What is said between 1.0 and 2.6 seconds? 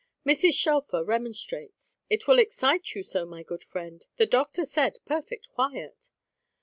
remonstrates. "It will